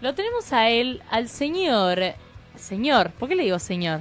[0.00, 1.98] Lo tenemos a él, al señor.
[2.56, 4.00] Señor, ¿por qué le digo señor?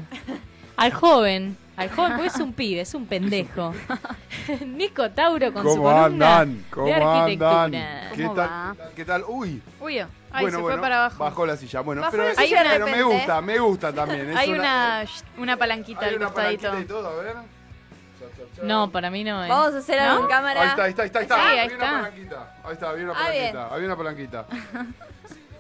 [0.76, 1.58] Al joven.
[1.76, 3.72] Al joven, porque es un pibe, es un pendejo.
[4.66, 6.66] Nico Tauro con su ¿Cómo columna andan?
[6.72, 7.64] ¿Cómo de arquitectura.
[7.64, 8.12] andan?
[8.16, 8.50] ¿Qué ¿Cómo tal?
[8.50, 8.76] va?
[8.96, 9.24] ¿Qué tal?
[9.28, 9.62] Uy.
[9.80, 11.24] Uy, ay, bueno, se bueno, fue para abajo.
[11.24, 11.82] Bajó la silla.
[11.82, 14.30] Bueno, Bajó pero, la silla pero me gusta, me gusta también.
[14.32, 15.06] Es Hay una,
[15.38, 16.62] una, palanquita hay al una costadito.
[16.64, 17.34] palanquita y todo, a ver.
[17.34, 18.64] Cha, cha, cha.
[18.64, 19.50] No, para mí no es.
[19.50, 20.22] Vamos a hacer algo ¿No?
[20.26, 20.62] en cámara.
[20.62, 21.20] Ahí está, ahí está, ahí está.
[21.20, 21.36] Ahí está.
[21.36, 22.02] Sí, ahí había una está.
[22.02, 22.56] palanquita.
[22.64, 23.52] Ahí está, había una Ah, bien.
[23.54, 23.76] palanquita.
[23.76, 24.46] Había una palanquita.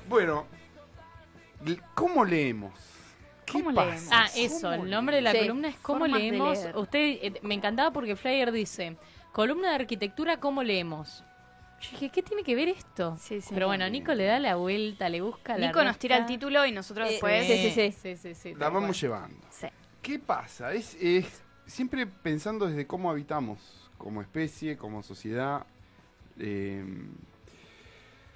[0.10, 0.46] bueno,
[1.94, 2.74] ¿cómo leemos?
[3.46, 3.92] ¿Qué ¿Cómo pasa?
[3.92, 4.10] leemos?
[4.12, 6.58] Ah, eso, el nombre de la Sí, columna es ¿Cómo formas de leemos?
[6.58, 6.78] leer.
[6.78, 8.98] Usted, eh, me encantaba porque Flyer dice,
[9.32, 11.24] columna de arquitectura, ¿cómo leemos?
[11.80, 13.16] Yo dije, ¿qué tiene que ver esto?
[13.20, 13.52] Sí, sí.
[13.54, 16.66] Pero bueno, Nico le da la vuelta, le busca la Nico nos tira el título
[16.66, 17.46] y nosotros Eh, después.
[17.46, 17.92] sí, sí, sí.
[17.92, 19.00] sí, sí, sí, La tal vamos cual.
[19.02, 19.48] llevando.
[19.52, 19.68] Sí.
[20.02, 20.74] ¿Qué pasa?
[20.74, 23.60] Es, es siempre pensando desde cómo habitamos
[24.00, 25.66] como especie, como sociedad.
[26.40, 26.84] eh,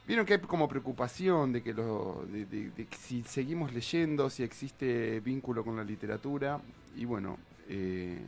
[0.08, 4.30] Vieron que hay como preocupación de que lo, de, de- de que si seguimos leyendo,
[4.30, 6.60] si existe vínculo con la literatura.
[6.98, 7.38] Y bueno,
[7.70, 8.20] eh,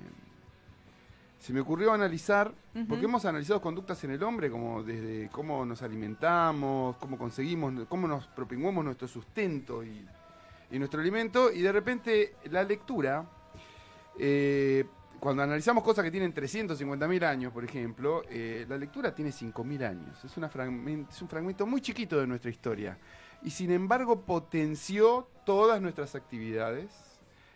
[1.39, 2.53] se me ocurrió analizar,
[2.87, 8.07] porque hemos analizado conductas en el hombre, como desde cómo nos alimentamos, cómo conseguimos, cómo
[8.07, 10.05] nos propinguamos nuestro sustento y,
[10.71, 13.25] y nuestro alimento, y de repente la lectura,
[14.17, 14.85] eh,
[15.23, 20.21] cuando analizamos cosas que tienen 350.000 años, por ejemplo, eh, la lectura tiene 5.000 años.
[20.21, 22.97] Es, una es un fragmento muy chiquito de nuestra historia.
[23.41, 26.91] Y sin embargo potenció todas nuestras actividades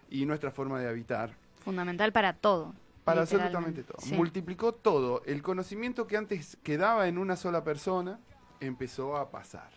[0.09, 1.35] y nuestra forma de habitar.
[1.59, 2.73] Fundamental para todo.
[3.03, 3.97] Para absolutamente todo.
[3.99, 4.15] Sí.
[4.15, 5.21] Multiplicó todo.
[5.25, 8.17] El conocimiento que antes quedaba en una sola persona
[8.61, 9.71] empezó a pasar.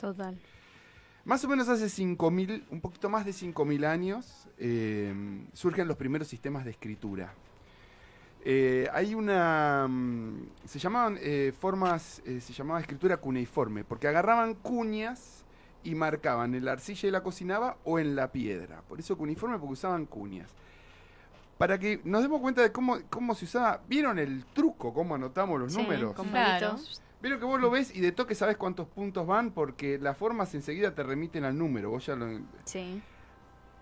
[0.00, 0.40] Total.
[1.24, 5.12] Más o menos hace 5.000, un poquito más de 5.000 años, eh,
[5.54, 7.32] surgen los primeros sistemas de escritura.
[8.46, 9.86] Eh, hay una...
[9.88, 15.44] mm, se llamaban eh, formas, eh, se llamaba escritura cuneiforme, porque agarraban cuñas
[15.82, 18.82] y marcaban en la arcilla y la cocinaba o en la piedra.
[18.86, 20.50] Por eso cuneiforme, porque usaban cuñas.
[21.56, 24.92] Para que nos demos cuenta de cómo, cómo se usaba, ¿vieron el truco?
[24.92, 26.14] ¿Cómo anotamos los Sí, números?
[26.14, 26.76] con Claro.
[27.24, 30.54] Vieron que vos lo ves y de toque sabes cuántos puntos van porque las formas
[30.54, 31.88] enseguida te remiten al número.
[31.88, 32.26] Vos ya lo...
[32.66, 33.00] Sí.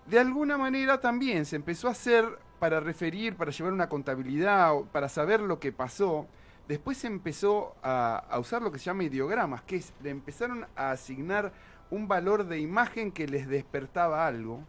[0.05, 2.23] De alguna manera también se empezó a hacer
[2.59, 6.25] para referir, para llevar una contabilidad, para saber lo que pasó.
[6.69, 10.65] Después se empezó a, a usar lo que se llama ideogramas, que es, le empezaron
[10.77, 11.51] a asignar
[11.91, 14.63] un valor de imagen que les despertaba algo,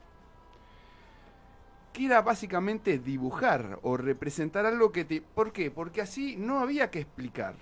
[1.92, 5.20] que era básicamente dibujar o representar algo que te...
[5.20, 5.70] ¿Por qué?
[5.70, 7.54] Porque así no había que explicar.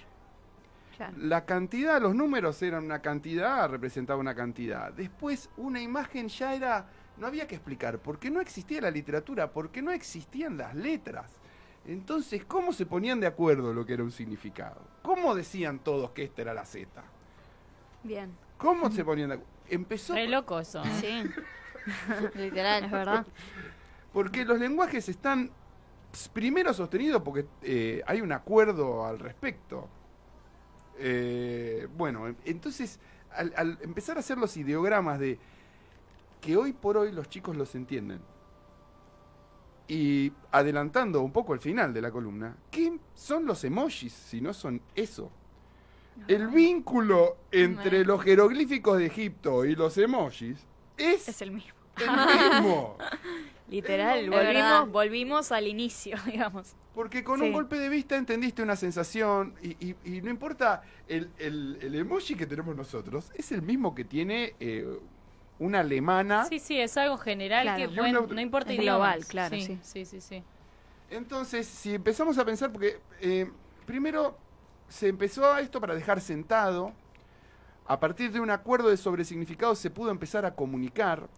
[0.97, 1.15] Claro.
[1.19, 4.93] La cantidad, los números eran una cantidad, representaba una cantidad.
[4.93, 6.87] Después, una imagen ya era.
[7.19, 11.31] No había que explicar, porque no existía la literatura, porque no existían las letras.
[11.87, 14.81] Entonces, ¿cómo se ponían de acuerdo lo que era un significado?
[15.03, 16.89] ¿Cómo decían todos que esta era la Z?
[18.03, 18.31] Bien.
[18.59, 19.53] ¿Cómo se ponían de acuerdo?
[19.69, 20.83] Empezó Re loco eso.
[21.01, 21.23] Sí,
[22.35, 22.85] Literal.
[22.85, 23.27] es verdad.
[24.13, 25.51] porque los lenguajes están
[26.33, 29.89] primero sostenidos porque eh, hay un acuerdo al respecto.
[30.99, 32.99] Eh, bueno, entonces
[33.35, 35.39] al, al empezar a hacer los ideogramas de
[36.41, 38.21] que hoy por hoy los chicos los entienden
[39.89, 44.55] y adelantando un poco el final de la columna, ¿qué son los emojis si no
[44.55, 45.31] son eso?
[46.29, 50.59] El vínculo entre los jeroglíficos de Egipto y los emojis
[50.97, 51.75] es, Es el mismo.
[51.97, 52.97] el mismo.
[53.73, 56.75] Literal, volvimos, volvimos al inicio, digamos.
[56.95, 57.47] Porque con Sí.
[57.47, 61.95] un golpe de vista entendiste una sensación y, y- y no importa, el, el- el
[61.95, 64.87] emoji que tenemos nosotros es el mismo que tiene eh,
[65.59, 66.45] una alemana.
[66.45, 67.91] Sí, sí, es algo general Claro.
[67.93, 68.85] que bueno, no importa idiomas.
[68.85, 69.79] global, claro, sí.
[69.83, 70.43] Sí, sí, sí.
[71.11, 73.51] Entonces, si empezamos a pensar, porque eh,
[73.87, 74.37] primero
[74.89, 76.93] se empezó a esto para dejar sentado,
[77.87, 81.29] a partir de un acuerdo de sobresignificado se pudo empezar a comunicar.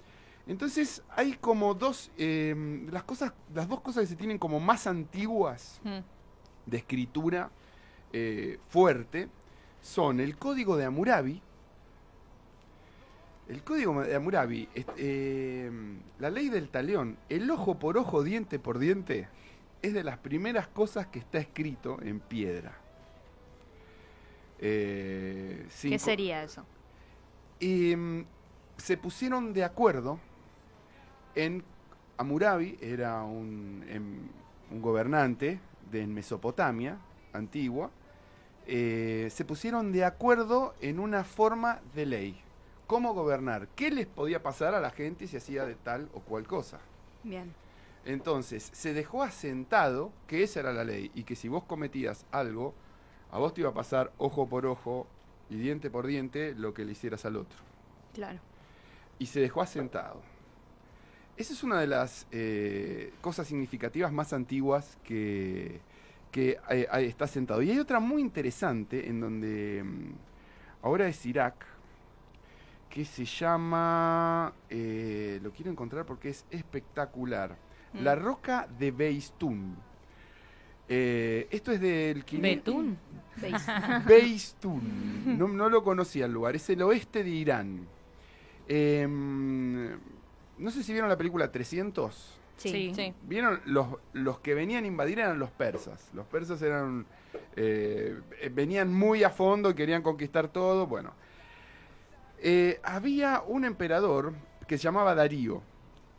[0.46, 4.86] Entonces hay como dos, eh, las cosas, las dos cosas que se tienen como más
[4.86, 5.98] antiguas Mm.
[6.66, 7.50] de escritura
[8.12, 9.28] eh, fuerte
[9.80, 11.40] son el código de Hammurabi.
[13.48, 15.70] El código de Hammurabi, eh,
[16.18, 19.28] la ley del talión, el ojo por ojo, diente por diente,
[19.82, 22.78] es de las primeras cosas que está escrito en piedra.
[24.60, 26.64] Eh, ¿Qué sería eso?
[27.60, 28.24] y mm,
[28.78, 30.18] se pusieron de acuerdo
[31.34, 31.64] en
[32.16, 34.28] Hammurabi, era un, em,
[34.70, 35.60] un gobernante
[35.90, 36.98] de Mesopotamia
[37.32, 37.90] antigua,
[38.66, 42.40] eh, se pusieron de acuerdo en una forma de ley.
[42.86, 43.68] ¿Cómo gobernar?
[43.76, 46.80] ¿Qué les podía pasar a la gente si hacía de tal o cual cosa?
[47.22, 47.54] Bien.
[48.04, 52.74] Entonces, se dejó asentado que esa era la ley y que si vos cometías algo,
[53.30, 55.06] a vos te iba a pasar ojo por ojo
[55.48, 57.58] y diente por diente lo que le hicieras al otro.
[58.12, 58.38] Claro.
[59.18, 60.22] y se dejó asentado.
[61.36, 65.80] Esa es una de las eh, cosas significativas más antiguas que,
[66.30, 67.60] que eh, está sentado.
[67.62, 70.12] Y hay otra muy interesante en donde mm,
[70.82, 71.54] ahora es Irak,
[72.88, 77.56] que se llama, eh, lo quiero encontrar porque es espectacular,
[77.94, 78.02] Mm.
[78.02, 79.76] la roca de Beistún.
[80.88, 82.24] Eh, esto es del...
[82.24, 82.98] 500 Betún.
[84.06, 85.38] Beistún.
[85.38, 86.56] No, no lo conocía el lugar.
[86.56, 87.86] Es el oeste de Irán.
[90.58, 92.40] No sé si vieron la película 300.
[92.56, 92.92] Sí.
[92.94, 93.14] sí.
[93.22, 96.08] Vieron los, los que venían a invadir eran los persas.
[96.12, 97.06] Los persas eran
[97.56, 100.86] eh, eh, venían muy a fondo y querían conquistar todo.
[100.86, 101.16] Bueno,
[102.38, 104.34] Eh, había un emperador
[104.66, 105.62] que se llamaba Darío.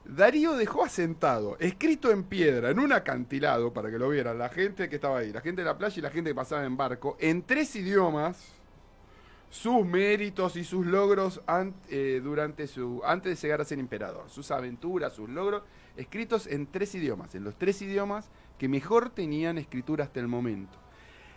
[0.05, 4.89] Darío dejó asentado, escrito en piedra, en un acantilado, para que lo vieran, la gente
[4.89, 7.17] que estaba ahí, la gente de la playa y la gente que pasaba en barco,
[7.19, 8.54] en tres idiomas,
[9.49, 11.41] sus méritos y sus logros
[11.89, 15.63] eh, durante su, antes de llegar a ser emperador, sus aventuras, sus logros,
[15.95, 20.77] escritos en tres idiomas, en los tres idiomas que mejor tenían escritura hasta el momento.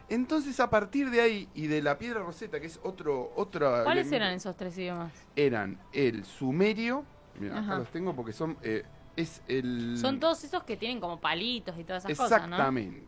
[0.08, 4.10] Entonces, a partir de ahí y de la piedra roseta, que es otro, otra ¿Cuáles
[4.10, 5.12] eran esos tres idiomas?
[5.36, 7.04] eran el sumerio,
[7.38, 8.84] mira, acá los tengo porque son, eh,
[9.16, 9.98] es el...
[9.98, 12.56] Son todos esos que tienen como palitos y todas esas cosas, ¿no?
[12.56, 13.06] Exactamente,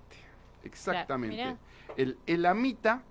[0.62, 1.36] exactamente.
[1.36, 1.56] mirá.
[1.96, 3.02] el elamita,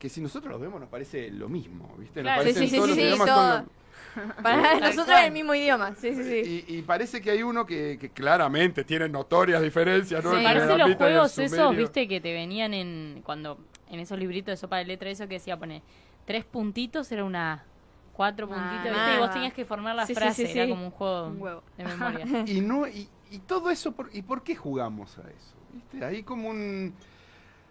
[0.00, 2.20] que si nosotros lo vemos nos parece lo mismo, ¿viste?
[2.22, 2.40] Nos Claro.
[2.42, 3.64] parecen Sí, sí, todos sí, los sí, idiomas todo.
[4.42, 5.94] Para nosotros es el mismo idioma.
[5.94, 6.64] Sí, sí, sí.
[6.66, 10.32] y, y parece que hay uno que, que claramente tiene notorias diferencias, ¿no?
[10.32, 13.58] Parece los juegos esos, viste, que te venían en cuando
[13.88, 15.82] en esos libritos de sopa de letra, eso que decía, pone
[16.24, 17.64] tres puntitos era una
[18.12, 19.14] cuatro Ah, puntitos, ¿viste?
[19.14, 20.70] Y vos tenías que formar la frase, sí, era sí.
[20.70, 21.62] como un juego, Un huevo.
[21.76, 22.26] de memoria.
[22.46, 25.54] Y, no, y, y todo eso, por, ¿y por qué jugamos a eso?
[25.72, 26.04] ¿Viste?
[26.04, 26.94] Hay como un...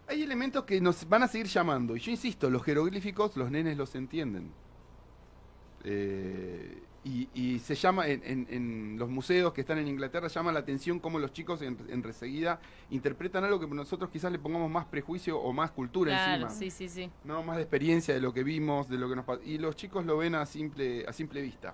[0.10, 1.96] Hay elementos que nos van a seguir llamando.
[1.96, 4.52] Y yo insisto, los jeroglíficos los nenes los entienden.
[5.84, 10.52] Eh, y, y se llama, en, en- en los museos que están en Inglaterra, llama
[10.52, 12.04] la atención cómo los chicos en, en
[12.90, 16.50] interpretan algo que nosotros quizás le pongamos más prejuicio o más cultura claro, encima.
[16.50, 17.10] sí, sí, sí.
[17.24, 19.76] No, más de experiencia de lo que vimos, de lo que nos pa- Y los
[19.78, 21.74] chicos lo ven a simple, a simple vista.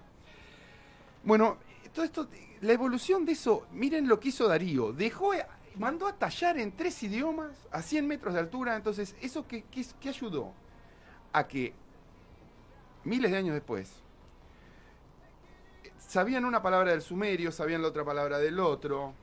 [1.24, 1.58] Bueno,
[1.94, 2.28] todo esto,
[2.62, 4.94] la evolución de eso, miren lo que hizo Darío.
[4.94, 5.32] Dejó,
[5.78, 8.76] mandó a tallar en tres idiomas a 100 metros de altura.
[8.76, 10.54] Entonces, ¿eso qué, qué, qué ayudó?
[11.34, 11.74] A que
[13.04, 14.06] miles de años después
[16.08, 19.14] sabían una palabra del sumerio, sabían la otra palabra del otro,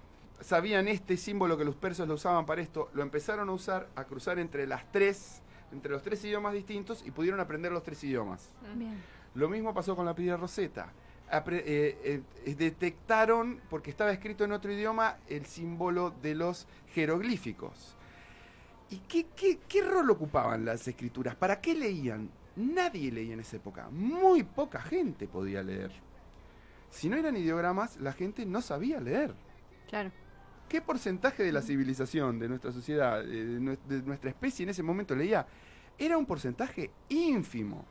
[0.41, 4.05] sabían este símbolo que los persas lo usaban para esto, lo empezaron a usar, a
[4.05, 5.41] cruzar entre las tres,
[5.73, 8.51] entre los tres idiomas distintos y pudieron aprender los tres idiomas.
[8.75, 9.01] Bien.
[9.35, 10.93] Lo mismo pasó con la piedra roseta.
[11.33, 17.97] Eh, eh, eh, detectaron, porque estaba escrito en otro idioma, el símbolo de los jeroglíficos.
[18.91, 21.35] ¿Y qué, qué, qué rol ocupaban las escrituras?
[21.35, 22.29] ¿Para qué leían?
[22.57, 23.89] Nadie leía en esa época.
[23.89, 25.91] Muy poca gente podía leer.
[26.91, 29.35] Si no eran ideogramas, la gente no sabía leer.
[29.89, 30.13] Claro.
[30.69, 35.47] ¿Qué porcentaje de la civilización, de nuestra sociedad, de nuestra especie en ese momento leía?
[35.99, 37.87] Era un porcentaje ínfimo.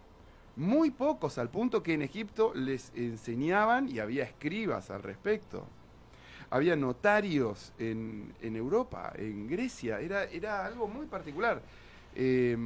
[0.55, 5.65] Muy pocos, al punto que en Egipto les enseñaban y había escribas al respecto.
[6.49, 10.01] Había notarios en, en Europa, en Grecia.
[10.01, 11.61] Era, era algo muy particular.
[12.15, 12.57] Eh,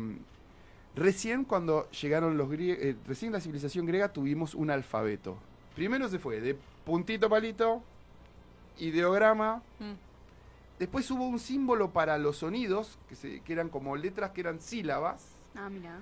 [0.95, 5.38] recién cuando llegaron los griegos, recién la civilización griega tuvimos un alfabeto.
[5.75, 7.83] Primero se fue de puntito palito,
[8.79, 9.93] ideograma, Mm.
[10.79, 14.60] Después hubo un símbolo para los sonidos, que, se- que eran como letras que eran
[14.60, 16.01] sílabas, Ah, mira.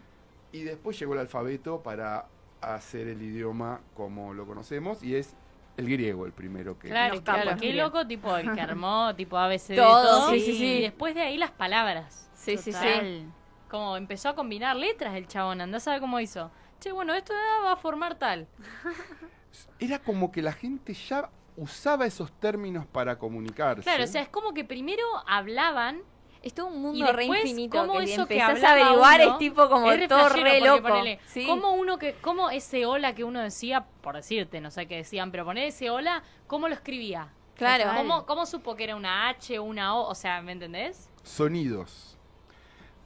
[0.54, 2.28] Y después llegó el alfabeto para
[2.62, 5.36] hacer el idioma como lo conocemos, y es
[5.76, 6.88] el griego el primero que...
[6.88, 10.30] Claro, Los claro, qué loco, tipo el que armó, tipo ABC Todo, todo.
[10.30, 10.66] sí, sí, sí.
[10.76, 12.30] Y después de ahí las palabras.
[12.36, 12.78] Sí, sí, sí.
[12.80, 13.34] Total.
[13.70, 16.52] Como empezó a combinar letras el chabón, andá a saber cómo hizo.
[16.80, 17.34] Che, bueno, esto
[17.66, 18.48] va a formar tal.
[19.80, 23.82] Era como que la gente ya usaba esos términos para comunicarse.
[23.82, 26.02] Claro, o sea, es como que primero hablaban
[26.44, 29.32] Es todo un y mundo re infinito cómo que eso que empezás a averiguar uno
[29.32, 30.90] es tipo como es todo re loco.
[30.90, 31.46] ponele, Sí.
[31.48, 35.32] ¿Cómo uno que, cómo ese hola que uno decía, por decirte, no sé qué decían,
[35.32, 37.30] pero poner ese hola, ¿cómo lo escribía?
[37.56, 37.92] Claro.
[37.96, 40.10] ¿Cómo, ¿Cómo supo que era una H, una O?
[40.10, 41.10] O sea, ¿me entendés?
[41.24, 42.18] Sonidos.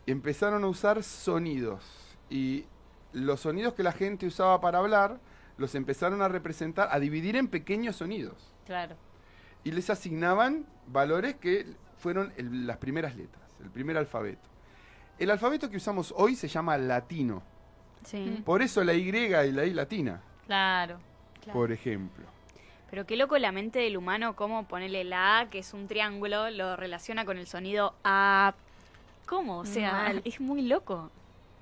[0.07, 1.83] Empezaron a usar sonidos.
[2.29, 2.65] Y
[3.13, 5.19] los sonidos que la gente usaba para hablar,
[5.57, 8.53] los empezaron a representar, a dividir en pequeños sonidos.
[8.65, 8.95] Claro.
[9.63, 11.65] y les asignaban valores que
[11.97, 14.47] fueron el- las primeras letras, el primer alfabeto.
[15.19, 17.41] El alfabeto que usamos hoy se llama latino.
[18.05, 18.41] Sí.
[18.45, 20.99] Por eso la Y y la I latina, Claro.
[21.43, 21.59] Claro.
[21.59, 22.25] por ejemplo.
[22.89, 26.49] Pero qué loco la mente del humano, cómo ponerle la A, que es un triángulo,
[26.51, 28.53] lo relaciona con el sonido A.
[29.25, 29.59] ¿Cómo?
[29.59, 30.21] O sea, Mal.
[30.23, 31.11] es muy loco.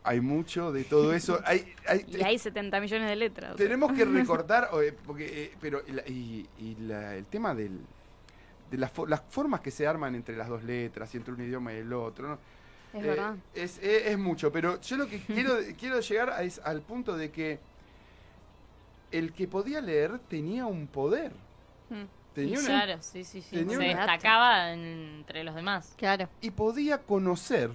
[0.08, 1.40] hay mucho de todo eso.
[1.46, 3.56] Hay, hay- Y hay 70 millones de letras.
[3.56, 3.66] o sea.
[3.66, 7.56] tenemos que recortar, o, eh, porque, eh, pero y, la- y- y la- el tema
[7.56, 7.80] del,
[8.70, 11.42] de las, fo- las formas que se arman entre las dos letras y entre un
[11.42, 12.40] idioma y el otro, ¿no?
[12.94, 13.36] Es Eh, verdad.
[13.54, 17.16] Es, es- es mucho, pero yo lo que quiero, quiero llegar a es al punto
[17.18, 17.60] de que
[19.12, 21.32] el que podía leer tenía un poder.
[21.90, 22.04] Mm.
[22.34, 23.56] Tenía una- Claro, sí, sí, sí.
[23.56, 25.94] tenía Se destacaba entre los demás.
[25.98, 26.28] Claro.
[26.42, 27.72] y podía conocer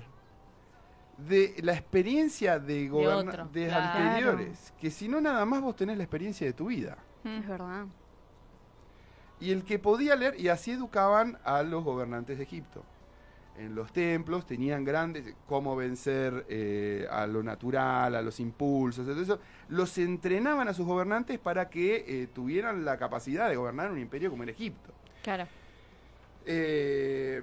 [1.16, 3.98] de la experiencia de, otro, de claro.
[4.08, 6.96] anteriores, que si no nada más vos tenés la experiencia de tu vida.
[7.24, 7.84] Es verdad.
[9.40, 12.84] Y el que podía leer, y así educaban a los gobernantes de Egipto.
[13.60, 19.20] En los templos tenían grandes, cómo vencer eh, a lo natural, a los impulsos, todo
[19.20, 19.38] eso.
[19.68, 24.30] Los entrenaban a sus gobernantes para que eh, tuvieran la capacidad de gobernar un imperio
[24.30, 24.92] como en Egipto.
[25.22, 25.46] Claro.
[26.46, 27.42] Eh,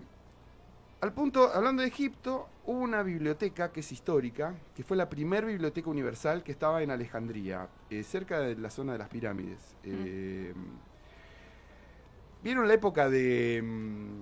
[1.01, 5.45] al punto, hablando de Egipto, hubo una biblioteca que es histórica, que fue la primera
[5.45, 7.67] biblioteca universal que estaba en Alejandría,
[8.03, 9.59] cerca de la zona de las pirámides.
[12.43, 14.21] ¿Vieron la época de mm,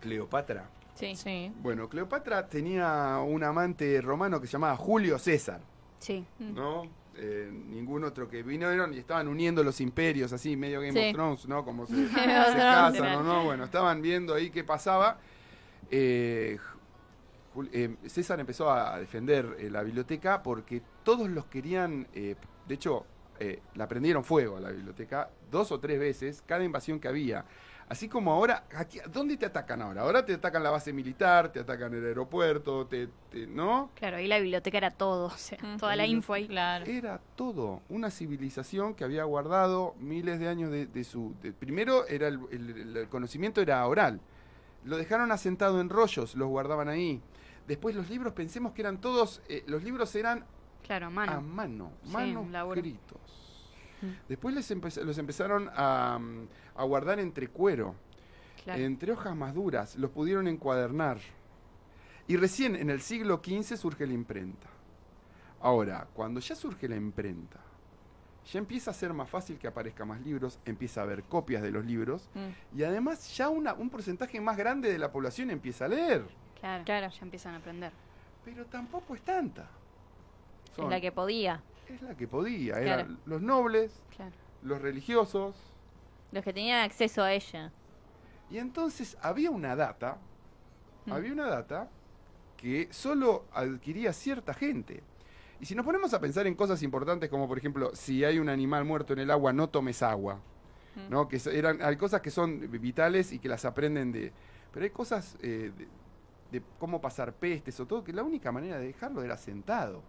[0.00, 0.68] Cleopatra?
[0.94, 1.14] Sí.
[1.14, 1.52] Sí.
[1.60, 5.60] Bueno, Cleopatra tenía un amante romano que se llamaba Julio César,
[5.98, 6.24] Sí.
[6.38, 6.84] ¿no?
[7.18, 11.08] Eh, ningún otro que vinieron y estaban uniendo los imperios así, medio Game Sí.
[11.08, 11.64] of Thrones, ¿no?
[11.64, 13.18] Como se, casan, era.
[13.18, 13.44] ¿o no?
[13.44, 15.18] Bueno, estaban viendo ahí qué pasaba.
[15.90, 16.58] Eh,
[17.72, 22.36] eh, César empezó a defender eh, la biblioteca porque todos los querían, eh,
[22.68, 23.06] de hecho,
[23.40, 27.44] eh, la prendieron fuego a la biblioteca dos o tres veces, cada invasión que había.
[27.88, 30.02] Así como ahora, aquí, ¿dónde te atacan ahora?
[30.02, 33.90] Ahora te atacan la base militar, te atacan el aeropuerto, te, te- ¿no?
[33.94, 35.26] Claro, ahí la biblioteca era todo.
[35.26, 35.76] O sea, Mm.
[35.76, 36.48] toda la info ahí.
[36.48, 36.84] Claro.
[36.84, 41.34] Era todo, una civilización que había guardado miles de años de, de su...
[41.42, 44.20] de- primero era el, el- el conocimiento era oral,
[44.84, 47.20] lo dejaron asentado en rollos, los guardaban ahí.
[47.68, 50.44] Después los libros, pensemos que eran todos, eh, los libros eran
[50.86, 51.40] Claro, a mano.
[51.40, 52.82] mano, Sí, laburo.
[54.28, 57.94] Después les empe- los empezaron a, mm, a guardar entre cuero,
[58.62, 58.80] Claro.
[58.82, 61.18] entre hojas más duras, los pudieron encuadernar.
[62.28, 64.66] Y recién en el siglo XV surge la imprenta.
[65.60, 67.58] Ahora, cuando ya surge la imprenta,
[68.52, 71.70] ya empieza a ser más fácil que aparezcan más libros, empieza a haber copias de
[71.72, 72.78] los libros Mm.
[72.78, 76.24] y además ya una- un porcentaje más grande de la población empieza a leer.
[76.60, 77.08] Claro, Claro.
[77.08, 77.92] ya empiezan a aprender.
[78.44, 79.68] Pero tampoco es tanta.
[80.84, 81.62] Es la que podía.
[81.88, 82.74] es la que podía.
[82.74, 82.86] Claro.
[83.02, 84.32] Eran los nobles, Claro.
[84.62, 85.54] los religiosos,
[86.32, 87.70] Los que tenían acceso a ella.
[88.50, 90.18] Y entonces había una data,
[91.06, 91.12] Mm.
[91.12, 91.88] había una data
[92.56, 95.02] que solo adquiría cierta gente.
[95.60, 98.48] Y si nos ponemos a pensar en cosas importantes como por ejemplo, si hay un
[98.48, 100.40] animal muerto en el agua, no tomes agua.
[100.96, 101.10] Mm.
[101.10, 101.28] ¿no?
[101.28, 104.32] Que eran, hay cosas que son vitales y que las aprenden de...
[104.72, 105.88] Pero hay cosas eh, de,
[106.58, 110.02] de cómo pasar pestes o todo, que la única manera de dejarlo era sentado.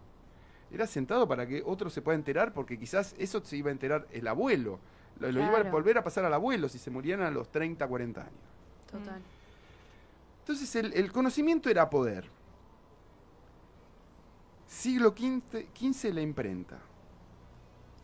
[0.71, 4.07] Era sentado para que otro se pueda enterar, porque quizás eso se iba a enterar
[4.11, 4.79] el abuelo.
[5.19, 7.87] Lo, lo iba a volver a pasar al abuelo si se morían a los 30,
[7.87, 8.33] 40 años.
[8.91, 9.21] Total.
[10.41, 12.25] Entonces el, el conocimiento era poder.
[14.67, 16.77] Siglo XV, XV la imprenta.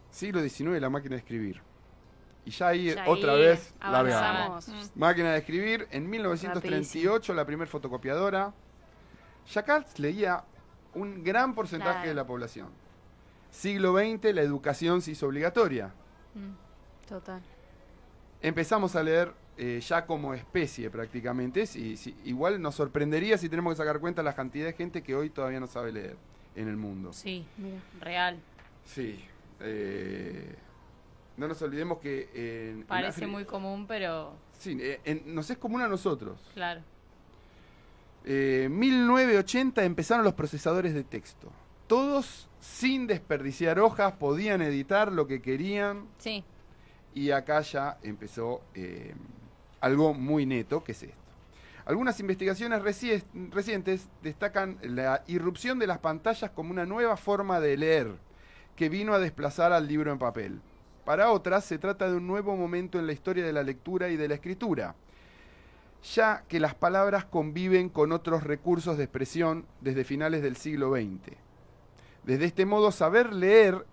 [0.10, 1.62] Siglo XIX la máquina de escribir.
[2.46, 4.68] Y ya ahí Ya otra ahí vez la veamos.
[4.68, 4.82] Mm.
[4.96, 8.54] Máquina de escribir, en 1938 la primer fotocopiadora.
[9.56, 10.44] Acá leía
[10.96, 12.10] un gran porcentaje Claro.
[12.10, 12.70] de la población.
[13.52, 15.94] Siglo XX la educación se hizo obligatoria.
[16.36, 17.08] Mm.
[17.08, 17.42] Total.
[18.42, 21.66] Empezamos a leer eh, ya como especie prácticamente.
[21.68, 25.16] Si, si- igual nos sorprendería si tenemos que sacar cuenta la cantidad de gente que
[25.16, 26.18] hoy todavía no sabe leer
[26.56, 27.14] en el mundo.
[27.14, 27.78] Sí, Mira.
[28.02, 28.40] real.
[28.86, 29.24] Sí.
[29.66, 30.56] eh,
[31.38, 35.58] no nos olvidemos que en, en Parece muy común, pero Sí, eh, en- nos es
[35.58, 36.40] común a nosotros.
[36.54, 36.82] claro.
[38.26, 41.52] Eh, 1980 empezaron los procesadores de texto.
[41.88, 46.44] Todos sin desperdiciar hojas podían editar lo que querían Sí.
[47.14, 49.14] y acá ya empezó eh,
[49.82, 51.18] algo muy neto, que es esto.
[51.86, 57.76] Algunas investigaciones reci- recientes destacan la irrupción de las pantallas como una nueva forma de
[57.76, 58.16] leer
[58.78, 60.62] que vino a desplazar al libro en papel.
[61.04, 64.16] Para otras se trata de un nuevo momento en la historia de la lectura y
[64.16, 64.96] de la escritura,
[66.04, 71.36] ya que las palabras conviven con otros recursos de expresión desde finales del siglo XX.
[72.24, 73.86] Desde este modo, saber leer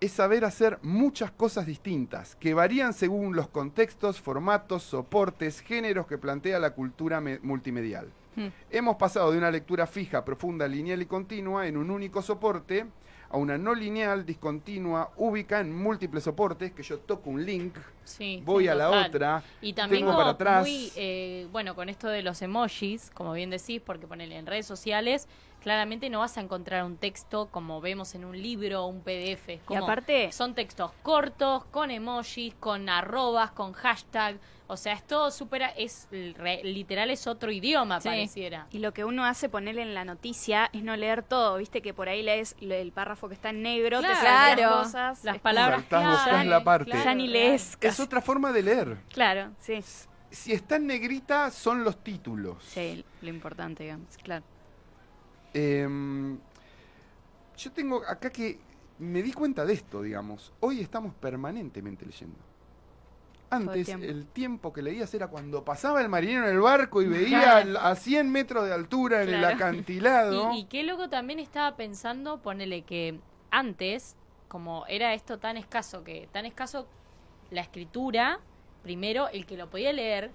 [0.00, 6.18] es saber hacer muchas cosas distintas, que varían según los contextos, formatos, soportes, géneros que
[6.18, 8.08] plantea la cultura me- multimedial.
[8.34, 8.46] Mm.
[8.70, 12.86] Hemos pasado de una lectura fija, profunda, lineal y continua en un único soporte
[13.32, 17.74] a una no lineal, discontinua, ubica en múltiples soportes, que yo toco un link,
[18.04, 19.06] Sí, voy sí, a la total.
[19.08, 20.60] otra, Y también tengo para atrás.
[20.62, 24.66] muy, eh, bueno, con esto de los emojis, como bien decís, porque ponele en redes
[24.66, 25.28] sociales,
[25.62, 29.60] claramente no vas a encontrar un texto como vemos en un libro o un PDF.
[29.70, 34.38] Y aparte, son textos cortos, con emojis, con arrobas, con hashtag.
[34.66, 35.62] O sea, es todo súper...
[35.76, 38.08] Es, re- literal es otro idioma, Sí.
[38.08, 38.66] pareciera.
[38.70, 41.92] y lo que uno hace ponerle en la noticia es no leer todo, viste que
[41.92, 44.20] por ahí lees el párrafo que está en negro, te Claro.
[44.20, 44.76] saltan Claro.
[44.82, 45.24] cosas.
[45.24, 46.90] Las es palabras Saltás, clave, la parte.
[46.90, 47.46] claro, Ya ni claro.
[47.48, 47.76] lees.
[47.80, 48.96] Es otra forma de leer.
[49.10, 49.80] Claro, sí.
[50.30, 52.64] Si está en negrita, son los títulos.
[52.64, 54.42] Sí, lo importante, digamos, claro.
[55.54, 56.38] Em,
[57.56, 58.58] yo tengo acá que
[58.98, 60.52] me di cuenta de esto, digamos.
[60.60, 62.38] Hoy estamos permanentemente leyendo.
[63.50, 64.06] Antes, tiempo.
[64.06, 67.76] el tiempo que leías era cuando pasaba el marinero en el barco y veía al-
[67.76, 70.52] a 100 metros de altura en el acantilado.
[70.54, 74.16] Y, y qué loco también estaba pensando, ponele que antes,
[74.48, 76.86] como era esto tan escaso, que tan escaso
[77.50, 78.40] la escritura,
[78.82, 80.30] primero el que lo podía leer,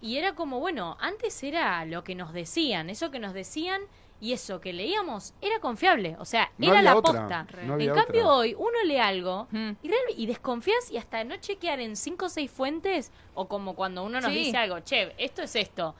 [0.00, 3.80] y era como, bueno, antes era lo que nos decían, eso que nos decían
[4.20, 7.46] y eso que leíamos era confiable, o sea, No era la otra, posta.
[7.64, 8.34] no en cambio otra.
[8.34, 9.70] hoy uno lee algo Mm.
[9.82, 13.74] y, real- y desconfías y hasta no chequear en cinco o seis fuentes o como
[13.74, 14.38] cuando uno nos Sí.
[14.38, 15.94] dice algo, che, esto es esto.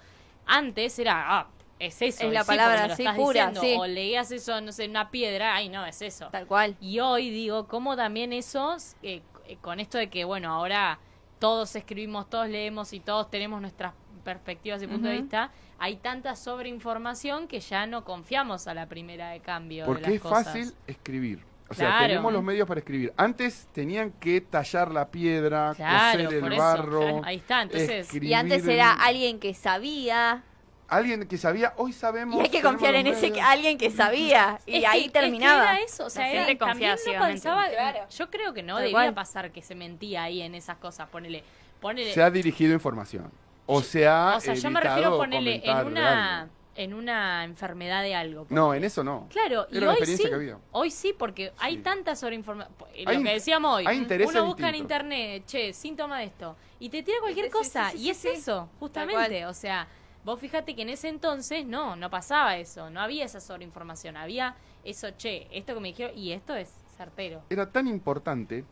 [0.46, 1.46] Antes era, ah,
[1.78, 2.26] es eso.
[2.26, 3.60] Es la sí, palabra así, pura, diciendo.
[3.62, 3.74] sí.
[3.78, 6.28] O leías eso, no sé, una piedra, ay, no, es eso.
[6.30, 6.76] Tal cual.
[6.80, 10.98] Y hoy digo, como también esos, eh, eh, con esto de que, bueno, ahora
[11.38, 15.22] todos escribimos, todos leemos y todos tenemos nuestras perspectivas y punto de Ujú.
[15.22, 19.82] vista, hay tanta sobreinformación que ya no confiamos a la primera de cambio.
[19.84, 20.44] de Porque las es cosas.
[20.46, 21.44] fácil escribir.
[21.68, 22.06] O sea, Claro.
[22.08, 23.12] tenemos los medios para escribir.
[23.16, 26.62] Antes tenían que tallar la piedra, Claro, coser el eso.
[26.62, 27.24] barro.
[27.24, 27.90] Ahí está, entonces.
[28.06, 30.42] escribir Y antes en- era alguien que sabía.
[30.88, 32.36] Alguien que sabía, hoy sabemos.
[32.40, 34.58] Y hay que confiar en ese que- alguien que sabía.
[34.66, 35.62] Y Es que- ahí es que terminaba.
[35.74, 38.00] era eso, o sea, era- también no pensaba, Claro.
[38.10, 41.44] yo creo que no debía pasar que se mentía ahí en esas cosas, ponele,
[41.80, 43.30] ponele, Se ha dirigido información.
[43.72, 44.34] O se ha.
[44.36, 46.52] o sea, yo me refiero ponele en comentar de una algo.
[46.76, 48.46] en una enfermedad de algo.
[48.48, 49.26] No, en eso no.
[49.30, 50.58] Claro, y Era hoy experiencia sí, que había.
[50.72, 51.82] hoy sí, porque hay Sí.
[51.82, 52.74] tanta sobreinformación.
[53.06, 56.56] Hay Lo que decíamos hoy, hay intereses uno busca en internet, che, síntoma de esto,
[56.78, 58.28] y te tira cualquier Sí, cosa, sí, sí, y es sí.
[58.28, 59.86] eso, justamente, o sea,
[60.25, 64.54] vos fíjate que en ese entonces no, no pasaba eso, no había esa sobreinformación, había
[64.84, 67.42] eso, che, esto que me dijeron, y esto es certero.
[67.50, 68.64] Era tan importante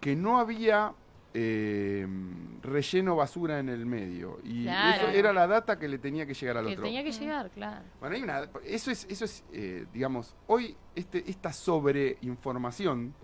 [0.00, 0.92] que no había
[1.34, 2.06] eh,
[2.62, 4.38] relleno basura en el medio.
[4.44, 5.08] Y Claro.
[5.08, 6.84] eso era la data que le tenía que llegar al Que otro.
[6.84, 7.84] tenía que llegar, claro.
[8.00, 13.14] Bueno, hay una, eso es, eso es eh, digamos, hoy este, esta sobreinformación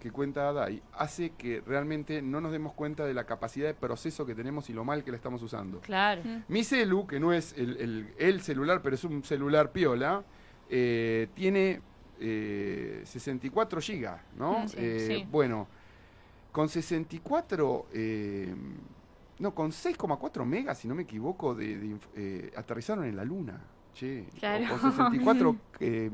[0.00, 4.24] que cuenta Adai hace que realmente no nos demos cuenta de la capacidad de proceso
[4.24, 5.80] que tenemos y lo mal que la estamos usando.
[5.80, 6.22] Claro.
[6.48, 10.24] Mi celu, que no es el, el- el celular, pero es un celular piola,
[10.70, 11.82] eh, tiene
[12.18, 14.60] eh, 64 gigas, ¿no?
[14.60, 15.26] Mm, sí, Eh, sí.
[15.30, 15.68] Bueno,
[16.52, 18.54] con 64, eh,
[19.38, 23.60] no, con 6,4 megas, si no me equivoco, de, de eh, aterrizaron en la luna.
[23.92, 24.66] Che, Claro.
[24.70, 26.10] o con 64 eh,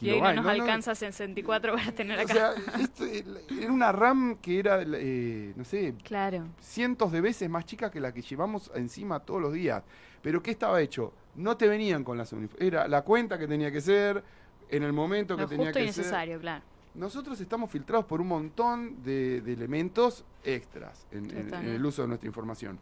[0.00, 0.34] Y hoy no kilobytes.
[0.34, 0.54] nos ¿no?
[0.56, 2.34] No, alcanza 64 para tener o acá.
[2.34, 3.24] sea, esto, eh,
[3.60, 6.52] era una RAM que era, eh, no sé, claro.
[6.60, 9.82] cientos de veces más chica que la que llevamos encima todos los días.
[10.20, 11.14] Pero ¿qué estaba hecho?
[11.34, 12.66] No te venían con las uniformes.
[12.66, 14.22] Era la cuenta que tenía que ser,
[14.68, 16.04] en el momento que tenía justo y que ser.
[16.04, 16.62] necesario, claro.
[16.94, 21.64] Nosotros estamos filtrados por un montón de, de elementos extras en, en- Total.
[21.64, 22.78] en el uso de nuestra información.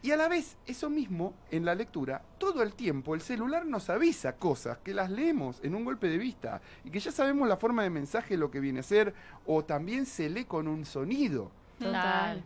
[0.00, 3.90] Y a la vez, eso mismo, en la lectura, todo el tiempo el celular nos
[3.90, 7.56] avisa cosas que las leemos en un golpe de vista y que ya sabemos la
[7.56, 9.12] forma de mensaje, lo que viene a ser,
[9.44, 11.50] o también se lee con un sonido.
[11.80, 12.44] Total.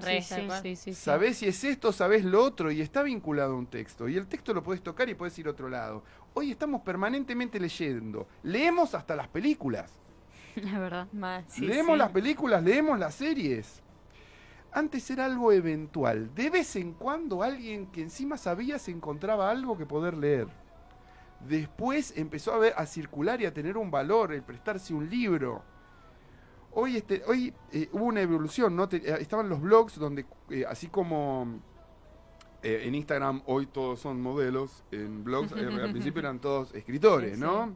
[0.00, 0.94] Re, sí, sí, sí.
[0.94, 4.08] Sabés si es esto, sabés lo otro y está vinculado a un texto.
[4.08, 6.02] Y el texto lo puedes tocar y puedes ir a otro lado.
[6.34, 8.26] Hoy estamos permanentemente leyendo.
[8.42, 9.92] Leemos hasta las películas.
[10.56, 11.08] Es verdad.
[11.12, 11.44] Más.
[11.48, 11.98] Sí, leemos sí.
[11.98, 13.82] las películas, leemos las series.
[14.72, 16.34] Antes era algo eventual.
[16.34, 20.48] De vez en cuando alguien que encima sabía se encontraba algo que poder leer.
[21.40, 25.62] Después empezó a, ver, a circular y a tener un valor el prestarse un libro.
[26.74, 28.88] Hoy, este, hoy eh, hubo una evolución, ¿no?
[28.88, 31.60] Te- eh, estaban los blogs donde, eh, así como
[32.62, 37.34] eh, en Instagram hoy todos son modelos, en blogs eh, al principio eran todos escritores,
[37.34, 37.66] Sí, ¿no?
[37.66, 37.72] sí.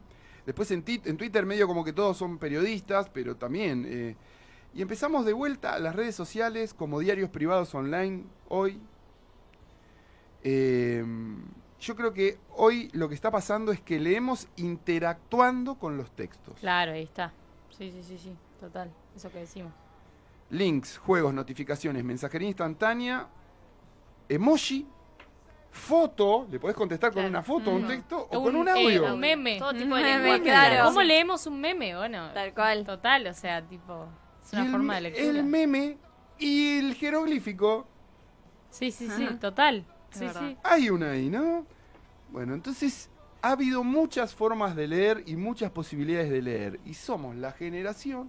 [0.46, 3.84] Después en, en Twitter medio como que todos son periodistas, pero también...
[3.86, 4.16] eh,
[4.76, 8.78] y empezamos de vuelta a las redes sociales como diarios privados online hoy.
[10.42, 11.02] Eh,
[11.80, 16.58] yo creo que hoy lo que está pasando es que leemos interactuando con los textos.
[16.60, 17.32] Claro, ahí está.
[17.70, 18.92] Sí, sí, sí, sí, total.
[19.16, 19.72] Eso que decimos.
[20.50, 23.28] Links, juegos, notificaciones, mensajería instantánea,
[24.28, 24.86] emoji,
[25.76, 27.28] foto, le podés contestar con Claro.
[27.30, 27.88] una foto, un Mm.
[27.88, 29.14] texto o Un, con un eh, audio.
[29.14, 29.58] un meme.
[29.58, 30.84] Todo tipo de meme, claro.
[30.86, 31.96] ¿Cómo leemos un meme?
[31.96, 32.84] Bueno, Tal cual.
[32.84, 34.06] total, o sea, tipo,
[34.44, 35.26] es una el, forma de lectura.
[35.26, 35.98] el meme
[36.38, 37.86] y el jeroglífico,
[38.70, 39.38] Sí, sí, sí, Ajá.
[39.38, 39.84] total.
[40.10, 40.56] Sí, sí.
[40.62, 41.66] hay una ahí, ¿no?
[42.30, 43.08] Bueno, entonces
[43.42, 46.80] ha habido muchas formas de leer y muchas posibilidades de leer.
[46.84, 48.28] Y somos la generación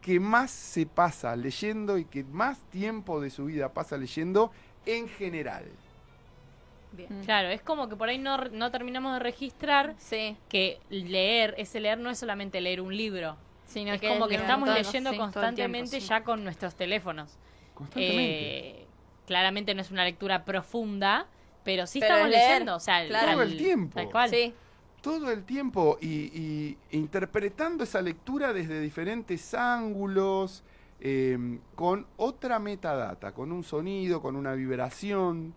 [0.00, 4.50] que más se pasa leyendo y que más tiempo de su vida pasa leyendo
[4.86, 5.64] en general.
[6.92, 7.22] Bien.
[7.24, 10.36] Claro, es como que por ahí no, no terminamos de registrar Sí.
[10.48, 13.36] que leer, ese leer no es solamente leer un libro.
[13.64, 16.08] Sino es como que es estamos todo, leyendo sí, constantemente tiempo, sí.
[16.10, 17.38] ya con nuestros teléfonos.
[17.74, 18.80] Constantemente.
[18.82, 18.86] Eh,
[19.26, 21.26] claramente no es una lectura profunda,
[21.64, 22.76] pero sí Pero estamos leer, leyendo.
[22.76, 23.32] O sea, claro.
[23.32, 23.94] Todo el tiempo.
[23.94, 24.30] Tal cual.
[24.30, 24.54] Sí.
[25.00, 30.62] todo el tiempo y, y interpretando esa lectura desde diferentes ángulos,
[31.00, 35.54] eh, con otra metadata, con un sonido, con una vibración.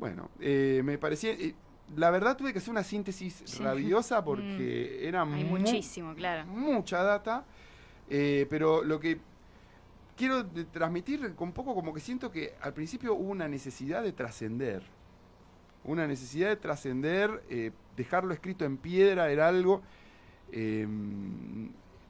[0.00, 1.32] Bueno, eh, me parecía...
[1.32, 1.54] eh,
[1.96, 3.62] la verdad tuve que hacer una síntesis Sí.
[3.62, 6.46] rabiosa porque era Hay mu- muchísimo, claro.
[6.46, 7.44] mucha data,
[8.08, 9.18] eh, pero lo que
[10.16, 14.82] quiero transmitir un poco como que siento que al principio hubo una necesidad de trascender,
[15.84, 19.82] una necesidad de trascender, eh, dejarlo escrito en piedra era algo,
[20.52, 20.86] eh,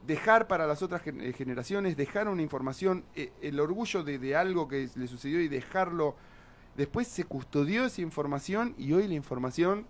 [0.07, 3.03] dejar para las otras gen- generaciones, dejar una información,
[3.41, 6.15] el orgullo de, de algo que le sucedió y dejarlo,
[6.75, 9.85] después se custodió esa información y hoy la información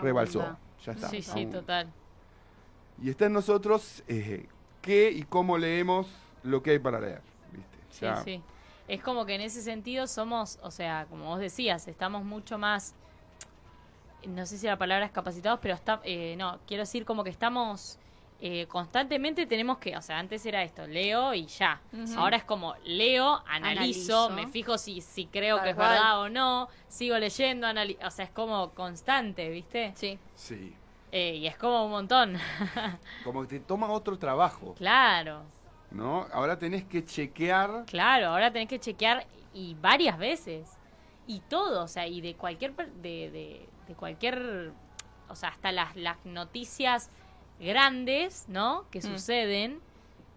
[0.00, 0.58] rebalsó, Abunda.
[0.84, 1.08] ya está.
[1.08, 1.50] Sí, sí, aún.
[1.50, 1.92] total.
[3.02, 4.46] Y está en nosotros eh,
[4.80, 6.06] qué y cómo leemos
[6.42, 7.22] lo que hay para leer.
[7.52, 7.78] ¿viste?
[7.90, 8.42] Sí, Ya- sí.
[8.88, 12.94] Es como que en ese sentido somos, o sea, como vos decías, estamos mucho más,
[14.26, 17.30] no sé si la palabra es capacitados, pero está, eh, no, quiero decir como que
[17.30, 17.98] estamos
[18.44, 21.80] eh, constantemente tenemos que, o sea, antes era esto, leo y ya.
[22.16, 24.30] Ahora es como leo, analizo, Analizo.
[24.30, 28.10] me fijo si, si creo Tal que es verdad o no, sigo leyendo, anali- o
[28.10, 29.92] sea, es como constante, ¿viste?
[29.94, 30.18] Sí.
[30.34, 30.74] Sí.
[31.12, 32.36] Eh, y es como un montón.
[33.22, 35.44] Como que te toma otro trabajo, claro.
[35.90, 36.26] ¿no?
[36.32, 37.84] Ahora tenés que chequear.
[37.86, 40.78] Claro, ahora tenés que chequear y varias veces.
[41.26, 44.72] Y todo, o sea, y de cualquier per- de, de, de cualquier
[45.28, 47.10] o sea, hasta las, las noticias
[47.62, 48.84] grandes, ¿no?
[48.90, 49.02] Que Mm.
[49.02, 49.80] suceden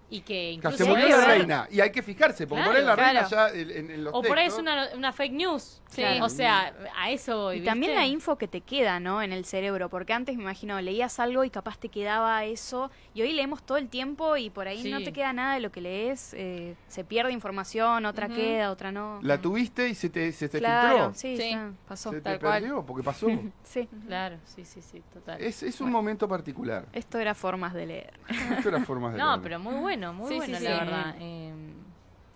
[0.09, 1.67] y que que incluso se murió la reina.
[1.71, 3.53] Y hay que fijarse, porque por ahí la Claro, reina claro.
[3.53, 5.81] ya en, en- los o por ahí es una, una fake news.
[5.89, 6.03] Sí.
[6.21, 8.01] O sea, a eso voy, Y también ¿viste?
[8.01, 9.21] la info que te queda, ¿no?
[9.21, 13.21] En el cerebro, porque antes me imagino leías algo y capaz te quedaba eso, y
[13.21, 14.91] hoy leemos todo el tiempo y por ahí Sí.
[14.91, 18.35] no te queda nada de lo que lees, eh, se pierde información, otra Ujú.
[18.35, 19.19] queda, otra no.
[19.23, 21.13] La tuviste y se te, se te claro, filtró.
[21.15, 21.49] sí, Sí.
[21.51, 22.09] ya pasó.
[22.11, 22.61] se te tal cual.
[22.61, 23.27] perdió, porque pasó.
[23.63, 25.41] Sí, Claro, sí, sí, sí, total.
[25.41, 26.85] es es un momento particular.
[26.93, 28.13] esto era formas de leer.
[28.57, 29.41] Esto era formas de No, leer.
[29.41, 30.79] pero muy bueno, muy Sí, bueno, sí, la sí.
[30.85, 31.15] verdad.
[31.19, 31.53] Eh,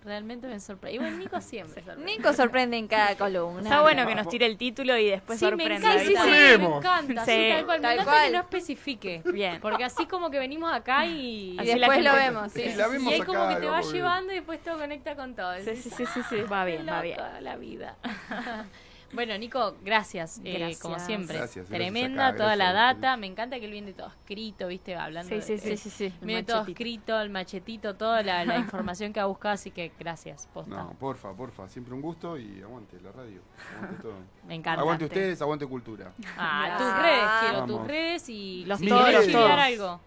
[0.03, 0.95] realmente me sorprende.
[0.95, 2.05] Y bueno, Nico siempre sorprende.
[2.17, 3.61] Nico sorprende en cada columna.
[3.61, 7.25] Está bueno que nos tire el título y después Sí, me encanta, sí, me encanta.
[7.25, 7.79] Sí, Sí, tal cual.
[7.79, 8.25] Me tal encanta cual.
[8.27, 9.21] que no especifique.
[9.25, 9.59] Bien.
[9.61, 11.51] Porque así como que venimos acá y...
[11.55, 12.51] Y Así la después lo vemos.
[12.53, 12.61] Sí.
[12.61, 15.15] Sí, la vemos y ahí acá, como que te va llevando y después todo conecta
[15.15, 15.55] con todo.
[15.57, 17.17] Sí, sí, sí, sí, sí, va "Ah, bien, va bien.
[17.41, 17.97] la vida.
[19.13, 21.37] bueno, Nico, gracias, eh, como siempre.
[21.37, 23.17] Gracias, gracias Tremenda acá, toda la data.
[23.17, 26.13] Me encanta que él viene todo escrito, viste, hablando Sí, sí, de- sí, sí, sí.
[26.21, 30.47] Viene todo escrito, el machetito, toda la, la información que ha buscado, así que gracias,
[30.53, 30.75] posta.
[30.75, 31.67] No, porfa, porfa.
[31.67, 33.41] Siempre un gusto y aguante la radio.
[33.77, 34.13] Aguante todo.
[34.47, 34.81] Me encanta.
[34.81, 36.11] Aguante ustedes, aguante cultura.
[36.37, 37.77] Ah, tus redes, quiero Vamos.
[37.79, 39.51] tus redes y Los ¿Querés todos.
[39.51, 39.99] algo.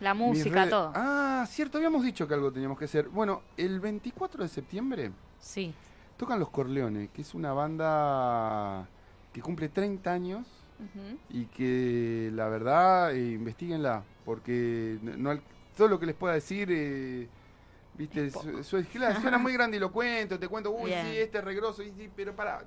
[0.00, 0.92] La música, redes- todo.
[0.94, 3.08] Ah, cierto, habíamos dicho que algo teníamos que hacer.
[3.08, 5.72] Bueno, el 24 de septiembre Sí.
[6.16, 8.86] Tocan Los Corleones, que es una banda
[9.32, 10.46] que cumple 30 años
[11.30, 15.40] y que la verdad, eh, investiguenla, porque no, no
[15.76, 17.28] todo lo que les pueda decir, eh,
[17.98, 21.06] viste, su- su- claro, suena muy grandilocuente, te cuento, uy, Bien.
[21.06, 22.62] sí, este es regroso, y sí, pero para,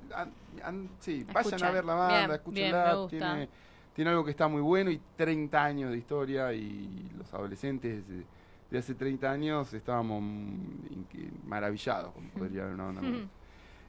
[1.00, 3.50] sí, vayan a ver la banda, escúchenla, tiene,
[3.96, 8.24] tiene algo que está muy bueno y 30 años de historia y los adolescentes de,
[8.70, 12.92] de hace 30 años estábamos mm, maravillados, como podría haber una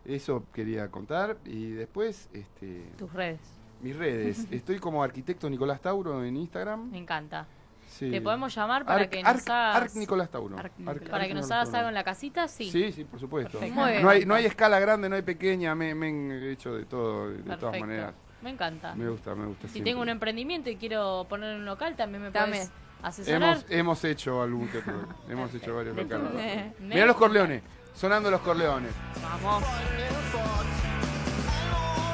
[0.05, 3.41] Eso quería contar y después, este, Tus redes.
[3.83, 4.47] mis redes.
[4.51, 6.91] Estoy como arquitecto Nicolás Tauro en Instagram.
[6.91, 7.47] Me encanta.
[7.89, 8.11] Sí.
[8.11, 10.57] Te podemos llamar para Arc, que nos Arc- hagas Arc Nicolás Tauro.
[10.57, 11.09] Arc Arc- Nicolás.
[11.11, 12.71] para Arc que nos hagas algo en la casita, sí.
[12.71, 13.59] Sí, sí, por supuesto.
[13.75, 17.31] No hay, no hay escala grande, no hay pequeña, me, me he hecho de todo,
[17.31, 18.15] de todas maneras.
[18.43, 18.95] Me encanta.
[18.95, 19.67] Me gusta, me gusta.
[19.67, 19.91] si siempre.
[19.91, 22.71] tengo un emprendimiento y quiero poner un local, también me puedes
[23.03, 23.43] asesorar.
[23.43, 24.81] hemos, hemos hecho algún que
[25.29, 26.73] hemos hecho varios locales.
[26.81, 27.63] Mirá los Corleones,
[27.95, 28.93] sonando los Corleones.
[29.23, 29.65] Vamos.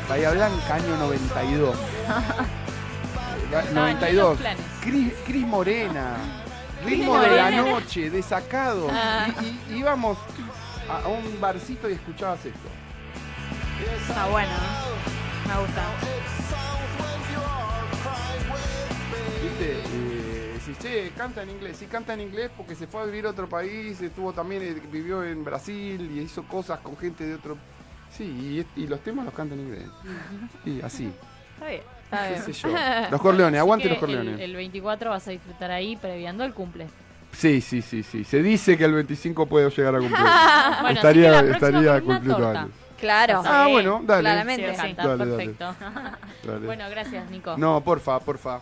[0.09, 1.77] Bahía Blanca, año 92.
[3.51, 4.29] La- Estaban 92.
[4.31, 4.65] los planes.
[4.83, 6.17] Cris, Cris Morena.
[6.85, 8.91] Ritmo de la noche, desacados.
[8.95, 9.27] Ah.
[9.41, 10.19] Y, y- íbamos
[10.89, 12.69] a, un barcito y escuchabas esto.
[14.09, 14.49] Está bueno.
[15.47, 15.55] ¿no?
[15.55, 15.83] Me gusta.
[19.43, 19.83] ¿Viste?
[20.67, 21.77] Decís, che, canta en inglés.
[21.77, 24.83] Sí, canta en inglés porque se fue a vivir a otro país, estuvo también, eh,
[24.91, 27.57] vivió en Brasil y hizo cosas con gente de otro.
[28.11, 28.25] Sí,
[28.77, 29.85] y, y los temas los canta en inglés.
[30.65, 31.13] Sí, así.
[31.55, 31.83] Está bien.
[32.05, 32.43] Está qué bien.
[32.45, 32.69] sé yo.
[33.11, 34.35] Los Corleones, aguante los Corleones.
[34.35, 36.87] El, el 24 vas a disfrutar ahí previando el cumple.
[37.33, 38.25] Sí, sí, sí, sí.
[38.25, 40.21] Se dice que el 25 puedo llegar a cumplir.
[40.83, 42.71] Bueno, estaría estaría cumpliendo años.
[42.99, 43.43] Claro.
[43.45, 44.23] Ah, bueno, dale.
[44.23, 44.75] claramente.
[44.75, 45.25] Sí, Dale, dale.
[45.25, 45.75] perfecto.
[46.45, 46.59] Dale.
[46.67, 47.57] bueno, gracias, Nico.
[47.57, 48.61] No, porfa, porfa.